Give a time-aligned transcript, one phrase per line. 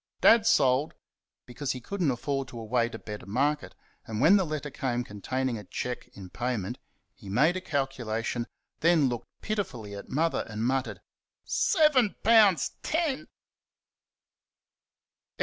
[0.21, 0.95] Dad sold
[1.45, 3.75] because he could n't afford to await a better market;
[4.07, 6.79] and when the letter came containing a cheque in payment,
[7.13, 8.47] he made a calculation,
[8.79, 11.01] then looked pitifully at Mother, and muttered
[11.43, 13.27] "SEVEN POUN'S TEN!"